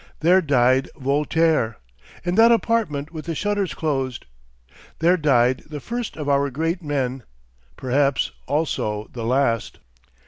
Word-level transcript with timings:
There 0.21 0.41
died 0.41 0.89
Voltaire 0.97 1.77
in 2.23 2.33
that 2.33 2.51
apartment 2.51 3.11
with 3.11 3.25
the 3.25 3.35
shutters 3.35 3.75
closed. 3.75 4.25
There 4.97 5.15
died 5.15 5.61
the 5.69 5.79
first 5.79 6.17
of 6.17 6.27
our 6.27 6.49
great 6.49 6.81
men; 6.81 7.21
perhaps 7.77 8.31
also 8.47 9.09
the 9.13 9.23
last." 9.25 9.77